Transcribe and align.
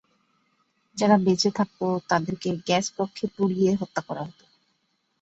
যারা 0.97 1.15
বেঁচে 1.17 1.49
থাকত 1.57 1.79
তাদেরকে 2.09 2.49
গ্যাস 2.67 2.85
কক্ষে 2.97 3.25
পুড়িয়ে 3.35 3.71
হত্যা 3.75 4.01
করা 4.07 4.21
হত। 4.27 4.39